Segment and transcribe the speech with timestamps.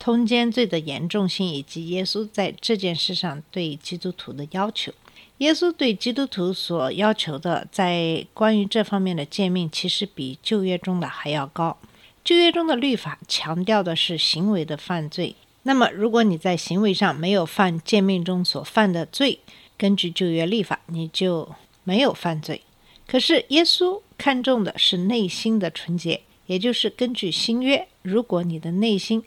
[0.00, 4.90] 通奸罪的严重性，以及耶稣在这件事上对基督徒的要求。
[5.38, 11.78] 耶稣对基督徒所要求的，在关于这方面的诫命，其实比旧约中的还要高。
[12.24, 15.36] 旧约中的律法强调的是行为的犯罪。
[15.62, 19.38] 那么，如果你在行为上没有犯诫命中所犯的罪，
[19.76, 21.48] 根据旧约律法，你就
[21.84, 22.62] 没有犯罪。
[23.06, 29.22] 可是耶稣看重的是内心的纯洁，也就是根据新约，如果你的内心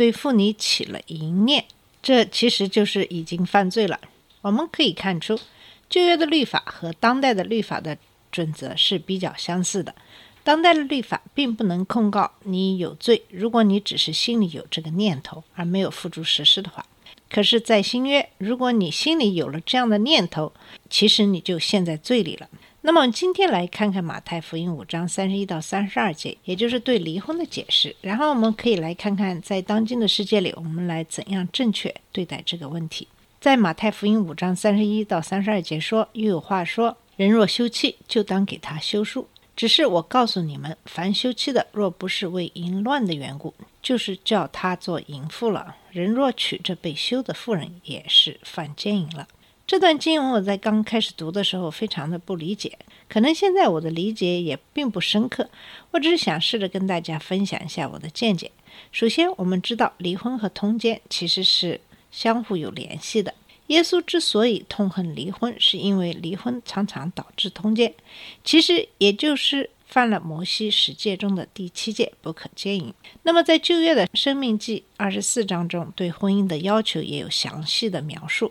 [0.00, 1.66] 对妇女起了淫念，
[2.02, 4.00] 这其实就是已经犯罪了。
[4.40, 5.38] 我们可以看出，
[5.90, 7.98] 旧约的律法和当代的律法的
[8.32, 9.94] 准则是比较相似的。
[10.42, 16.86] 当代的律法并不能控告你有罪，如果你只是心里有这个念头而没有付诸实施的话。
[17.28, 20.54] 可是，在新约，如果你心里有了这样的念头，
[20.88, 22.48] 其实你就陷在罪里了。
[22.82, 27.94] 那么，今天来看看马太福音五章三十一到三十二节，也就是对离婚的解释。
[28.00, 33.06] 然后，我们可以来看看，在当今的世界里，我们来怎样正确对待这个问题。
[33.38, 39.28] 在马太福音五章三十一到三十二节说：“又有话说，人若休妻，就当给他休书。
[39.54, 45.76] 只是我告诉你们，凡休妻的，若不是为淫乱的缘故，就是叫他做淫妇了。
[45.90, 49.28] 人若娶这被休的妇人，也是犯奸淫了。”
[49.70, 52.76] 这段经文我在刚开始读的时候非常的不理解，
[53.08, 55.48] 可能现在我的理解也并不深刻。
[55.92, 58.50] 我只是想试着跟大家分享一下我的见解。
[58.90, 63.32] 首先，我们知道离婚和通奸其实是相互有联系的。
[63.68, 67.94] 耶稣之所以痛恨离婚，是因为离婚常常导致通奸，
[68.42, 72.92] 其实也就是犯了摩西十诫中的第七诫不可奸淫。
[73.22, 78.50] 那么在旧约的生命记二十四章中，对婚姻的要求也有详细的描述。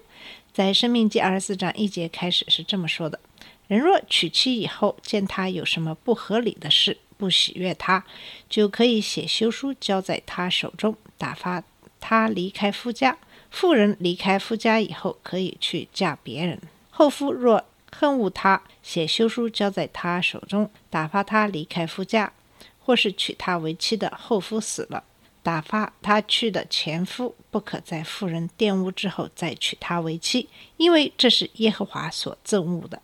[0.52, 3.20] 在《生命记》二十四章一节开始是这么说的
[3.68, 8.04] ：“人若娶妻以后，见他有什么不合理的事，不喜悦他，
[8.50, 11.64] 就可以写休书交在他手中，打发
[12.00, 13.18] 他离开夫家。
[13.52, 16.60] 妇人离开夫家以后，可以去嫁别人。
[16.90, 22.34] 后夫若恨恶他，写休书交在他手中，打发他离开夫家，
[22.80, 25.04] 或是娶她为妻的后夫死了。”
[25.42, 33.02] 打发他去的前夫不可在妇人玷污之后再娶她为妻，因为这是耶和华所憎恶的。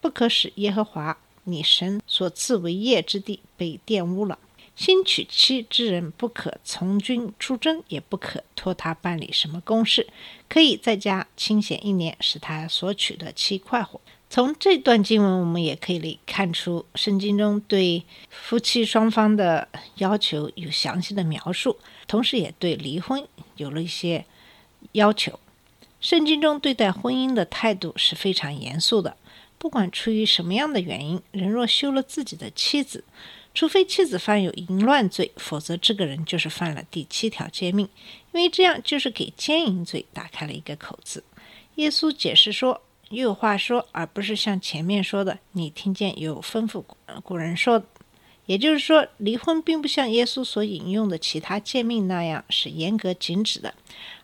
[0.00, 4.38] 不可使耶和华你神所赐为业之地被玷污了。
[4.76, 10.08] 新娶妻之人不可从军出征，也不可托他办理什么公事，
[10.48, 14.00] 可以在家清闲一年，使他所娶的妻快活。
[14.32, 21.76] 从这段经文，我们也可以看出，圣经中对夫妻双方的要求有详细的描述，
[22.06, 23.26] 同时也对离婚
[23.56, 24.24] 有了一些
[24.92, 25.40] 要求。
[26.00, 29.16] 圣经中对待婚姻的态度是非常严肃的，
[29.58, 33.02] 不管出于什么样的原因，人若休了自己的妻子，
[33.52, 37.88] 除非妻子犯有淫乱罪，否则这个人就是犯了第七条诫命，
[38.32, 41.24] 因为这样就是给奸淫罪打开了一个口子。
[41.74, 42.80] 耶稣解释说。
[43.10, 46.84] 又有话说，而不是像前面说的，你听见有吩咐
[47.24, 47.82] 古人说，
[48.46, 53.74] 也就是说，离婚并不像耶稣所引用的其他诫命那样是严格禁止的，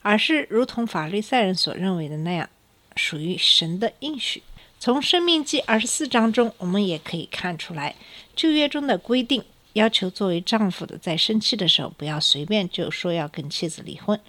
[0.03, 2.49] 而是如同法利赛人所认为的那样，
[2.95, 4.41] 属于神的应许。
[4.79, 7.97] 从《生命记》二十四章中，我们也可以看出来，
[8.37, 9.43] 旧约中的规定
[9.73, 14.21] 要求作为丈夫的，在生气的时候不要随便就说要跟妻子离婚，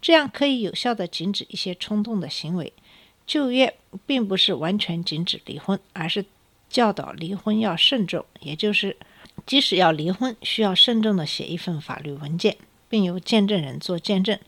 [0.00, 2.72] 这样可以有效的禁止一些冲动的行为。
[3.26, 3.74] 旧约
[4.06, 6.24] 并不是完全禁止离婚，而是
[6.70, 8.96] 教导离婚要慎重，也就是
[9.44, 12.56] 即使要离婚，需要慎重的写一份法律文件，
[12.88, 14.38] 并由见证人做见证，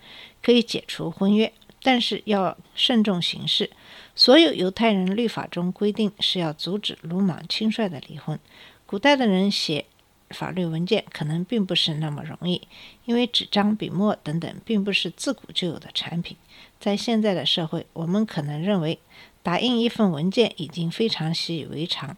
[0.43, 1.53] 可以解除婚约，
[1.83, 3.71] 但是要慎重行事。
[4.15, 8.39] 所有犹太人律法中规定是要阻止鲁莽轻率的离婚。
[8.87, 9.85] 古代的人写
[10.31, 12.67] 法律文件可能并不是那么容易，
[13.05, 16.37] 因为纸张、笔墨等等并不是自古就有的产品。
[16.81, 18.99] 在现在的社会，我们可能认为
[19.43, 22.17] 打印一份文件已经非常习以为常，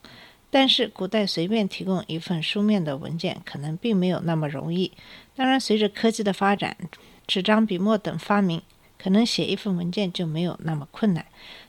[0.51, 4.93] 但是古代随便提供一份书面的文件可能并没有那么容易。
[5.35, 6.77] 当然，随着科技的发展，
[7.27, 8.61] 纸张、笔墨等发明，
[8.99, 11.25] 可能写一份文件就没有那么困难。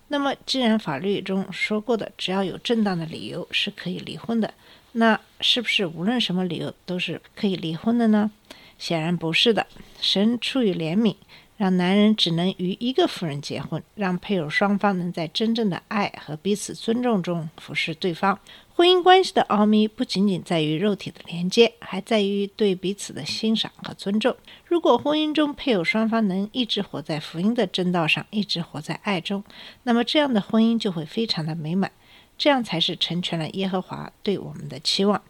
[0.09, 4.53] 那么，既然法律中说过的，只要有正当的理由是可以离婚的，
[4.93, 8.29] 那是不是无论什么理由都是可以离婚的呢？
[8.77, 9.67] 显然不是的。
[10.01, 11.15] 神出于怜悯，
[11.61, 18.39] 让男人只能与一个妇人结婚，让配偶双方能在真正的爱和彼此尊重中服侍对方。
[18.73, 24.35] 婚姻关系的奥秘不仅仅在于肉体的连接，还在于对彼此的欣赏和尊重。
[24.65, 29.43] 如果婚姻中配偶双方能一直活在福音的正道上，一直活在爱中，
[29.83, 31.91] 那么这样的婚姻就会非常的美满。
[32.39, 35.21] 这样才是成全了耶和华对我们的期望。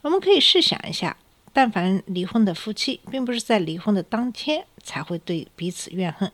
[0.00, 1.14] 我们可以试想一下，
[1.54, 6.30] 但凡离婚的夫妻，并不是在离婚的当天才会对彼此怨恨，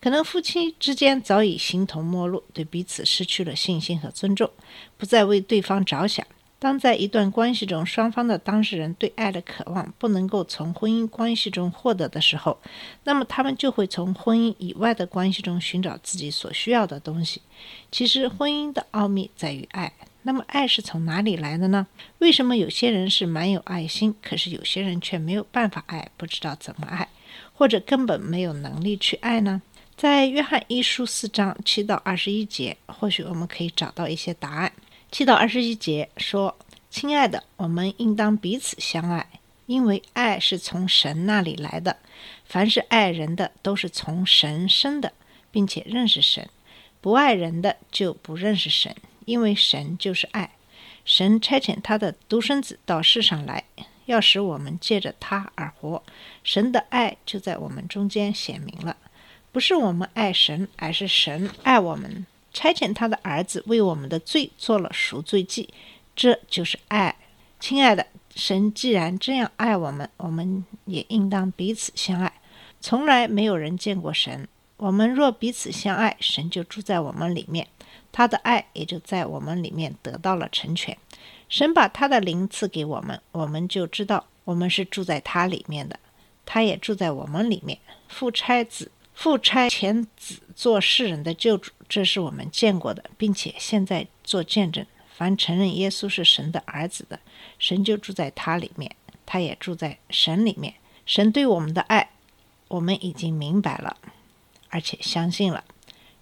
[0.00, 4.48] 可能夫妻之间早已形同陌路，对彼此失去了信心和尊重，
[4.96, 6.24] 不再为对方着想。
[6.60, 12.58] 当在一段关系中，双方的当事人对爱的渴望不能够从婚姻关系中获得的时候，
[13.04, 17.40] 那么他们就会从婚姻以外的关系中寻找自己所需要的东西。
[17.90, 19.92] 其实，婚姻的奥秘在于爱。
[20.22, 21.86] 那么，爱是从哪里来的呢？
[22.18, 27.08] 为什么有些人是蛮有爱心，可是有些人却没有办法爱，不知道怎么爱，
[27.54, 29.62] 或者根本没有能力去爱呢？
[29.96, 34.72] 在约翰一书四章七到二十一节，或许我们可以找到一些答案。
[35.10, 36.56] 七到二十一节说
[36.90, 39.26] ：“亲爱的，我们应当彼此相爱，
[39.66, 41.96] 因为爱是从神那里来的。
[42.44, 45.12] 凡是爱人的，都是从神生的，
[45.50, 46.44] 并且认识神；
[47.00, 48.94] 不爱人的，就不认识神，
[49.24, 50.50] 因为神就是爱。
[51.04, 53.64] 神差遣他的独生子到世上来，
[54.06, 56.02] 要使我们借着他而活。
[56.44, 58.96] 神的爱就在我们中间显明了，
[59.50, 65.68] 不是我们爱神，而是神爱我们。”差遣他的儿子为我们的罪做了赎罪祭，
[66.16, 67.14] 这就是爱。
[67.60, 72.32] 亲爱的，神既然这样爱我们，我们也应当彼此相爱。
[72.80, 77.68] 从来没有人见过神，我们若彼此相爱，神就住在我们里面，
[78.12, 80.96] 他的爱也就在我们里面得到了成全。
[81.48, 85.98] 神把他的灵赐给我们，我们就知道我们是住在他里面的，
[86.46, 87.78] 他也住在我们里面。
[88.08, 88.90] 父差子。
[89.12, 94.86] 父差遣子做世人的救主，这是我们见过的，并且现在做见证。
[95.14, 97.20] 凡承认耶稣是神的儿子的，
[97.58, 98.96] 神就住在他里面，
[99.26, 100.72] 他也住在神里面。
[101.04, 102.08] 神对我们的爱，
[102.68, 103.98] 我们已经明白了，
[104.70, 105.64] 而且相信了。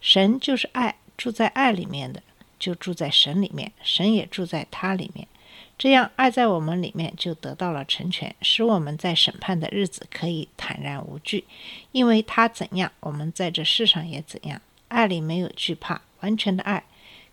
[0.00, 2.22] 神就是爱，住在爱里面的，
[2.58, 5.28] 就住在神里面，神也住在他里面。
[5.76, 11.44] 这样，爱在我们里面就得到了成全，使我们在审判的日子可以坦然无惧，
[11.92, 14.60] 因为他怎样，我们在这世上也怎样。
[14.88, 16.82] 爱里没有惧怕，完全的爱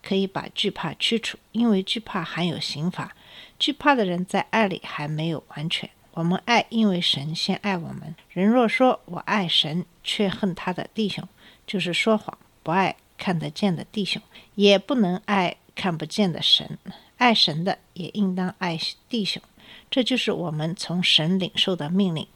[0.04, 3.16] 可以把惧怕驱除，因为惧怕含有刑罚。
[3.58, 5.90] 惧怕的人在爱里还没有完全。
[6.12, 8.16] 我们爱，因为神先爱我们。
[8.30, 11.28] 人若说我爱神，却恨他的弟兄，
[11.66, 14.22] 就是说谎，不爱看得见的弟兄，
[14.56, 16.78] 也不能爱看不见的神。
[17.18, 18.78] 爱神的也应当爱
[19.08, 19.42] 弟兄，
[19.90, 22.28] 这就是我们从神领受的命令。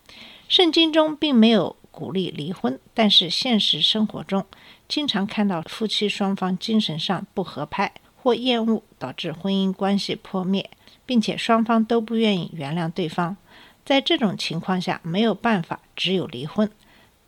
[0.47, 4.45] 圣经中并没有鼓励离婚，但是现实生活中
[4.87, 10.69] 经常看到夫妻双方精神上不合拍或厌恶，导致婚姻关系破灭，
[11.05, 13.37] 并且双方都不愿意原谅对方。
[13.85, 16.71] 在这种情况下，没有办法，只有离婚。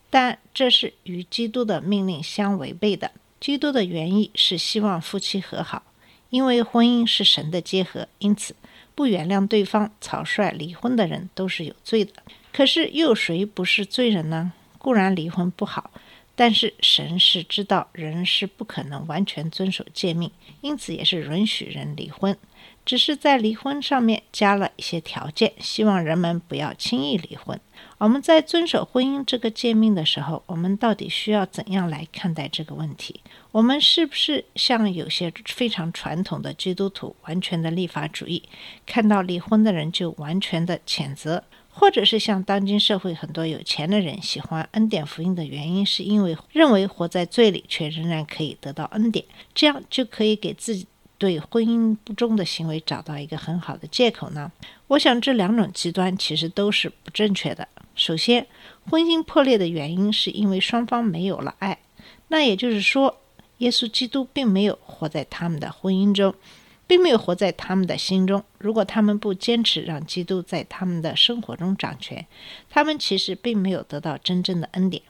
[0.10, 3.12] 但这是与基督的命令相违背的。
[3.42, 5.84] 基督的原意是希望夫妻和好。
[6.30, 8.56] 因为婚姻是神的结合，因此
[8.96, 12.14] 不原谅对方、草率离婚的人都是有罪的。
[12.54, 14.54] 可是又谁不是罪人呢？
[14.78, 15.92] 固然离婚不好，
[16.42, 20.32] 但是神是知道人是不可能完全遵守诫命，
[20.62, 22.36] 因此也是允许人离婚。
[22.84, 27.62] 只是在离婚上面加了一些条件，希望人们不要轻易离婚。
[28.00, 33.22] 我们在遵守婚姻这个诫命的时候，我们到底需要怎样来看待这个问题？
[33.52, 38.42] 我们是不是像有些非常传统的基督徒，完全的立法主义，
[38.88, 41.44] 看到离婚的人就完全的谴责？
[41.72, 49.26] 或者是像当今社会很多有钱的人喜欢恩典福音的原因，是因为认为活在罪里却仍然可以得到恩典，
[49.56, 50.88] 这样就可以给自己。
[51.18, 54.52] 对婚姻不忠的行为找到一个很好的借口呢？
[54.88, 57.68] 我想这两种极端其实都是不正确的。
[57.94, 58.48] 首先，
[58.90, 61.78] 婚姻破裂的原因是因为双方没有了爱，
[62.30, 63.16] 那也就是说，
[63.60, 66.34] 耶稣基督并没有活在他们的婚姻中，
[66.92, 68.44] 并没有活在他们的心中。
[68.58, 72.28] 如果他们不坚持让基督在他们的生活中掌权，
[72.70, 75.02] 他们其实并没有得到真正的恩典。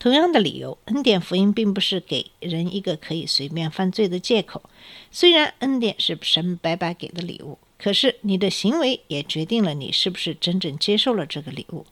[0.00, 4.64] 同样的理由，恩典福音并不是给人一个可以随便犯罪的借口。
[5.12, 11.86] 虽然恩典是神白白给的礼物，可是你的行为也决定了你是不是真正接受了这个礼物，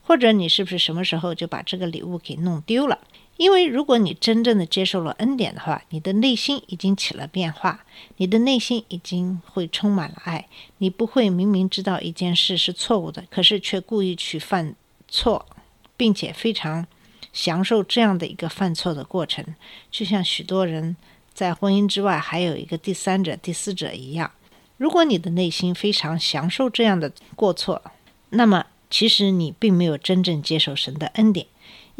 [0.00, 3.00] 或者你是不是什么时候就把这个礼物给弄丢了。
[3.40, 7.86] 因为如果你真正的接受了恩典的话，你的内心已经起了变化，
[8.18, 10.46] 你的内心已经会充满了爱。
[10.76, 14.74] 你不会明明知道一件事是错误的，可是却故意去犯
[15.08, 15.46] 错，
[15.96, 16.86] 并且非常
[17.32, 19.42] 享受这样的一个犯错的过程，
[19.90, 20.94] 就像许多人
[21.32, 24.30] 在婚姻之外还有一个第三者、第四者一样。
[24.76, 27.80] 如果你的内心非常享受这样的过错，
[28.28, 31.46] 那么其实你并没有真正接受神的恩典。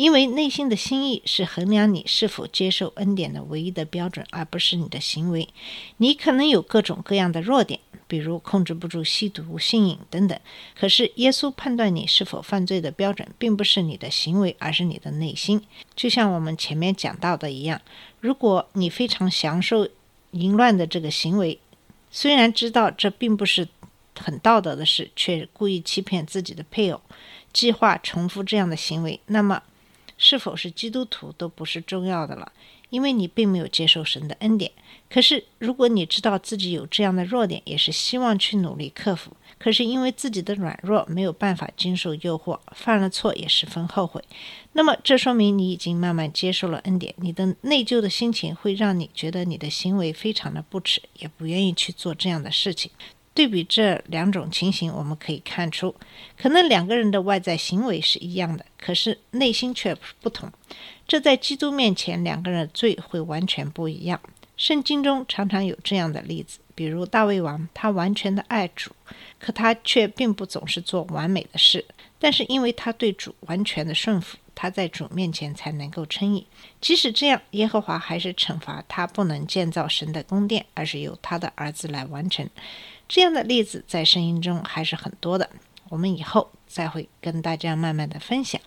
[0.01, 5.47] 因为内心的心意是衡量你是否接受恩典的唯一的标准，而不是你的行为。
[5.99, 7.79] 你可能有各种各样的弱点，
[8.09, 10.41] 比如控制不住吸毒、性瘾等等。
[10.75, 15.61] 可是耶稣判断你是否犯罪的标准，并不是你的行为，而是你的内心。
[15.95, 17.79] 就像我们前面讲到的一样，
[18.21, 19.87] 如果你非常享受
[20.31, 21.61] 淫乱的这个行为，
[22.11, 23.69] 虽然知道这并不是
[24.19, 27.03] 很道德的事，却故意欺骗自己的配偶，
[27.53, 29.63] 计划重复这样的行为，那么。
[30.21, 32.53] 是否是基督徒都不是重要的了，
[32.91, 34.71] 因为你并没有接受神的恩典。
[35.09, 44.23] 可是，如果你知道自己有这样的弱点，也是希望去努力克服，可是因为自己的软弱没有办法经受诱惑，犯了错也十分后悔，
[44.75, 47.15] 那么这说明你已经慢慢接受了恩典。
[47.17, 52.91] 你的内疚的心情会让你觉得你的行为非常的不耻，也不愿意去做这样的事情。
[53.33, 55.95] 对比这两种情形，我们可以看出，
[56.37, 60.51] 可能两个人的外在行为是一样的，可是内心却不同。
[61.07, 64.21] 这在基督面前，两个人的罪会完全不一样。
[64.57, 68.91] 圣经中常常有这样的例子，比如大卫王，他完全的爱主，
[69.39, 71.85] 可他却并不总是做完美的事。
[72.19, 76.47] 但是因为他对主完全的顺服，他在主面前才能够称义。
[76.83, 82.47] 即使这样，耶和华还是惩罚他，不能建造神的宫殿，而是由他的儿子来完成。
[83.09, 85.49] 这样的例子在声音中还是很多的，
[85.89, 88.61] 我们以后再会跟大家慢慢的分享。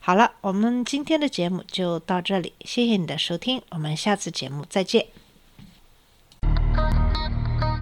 [0.00, 5.27] 好了，我们今天的节目就到这里，谢谢你的收听，我们下次节目再见。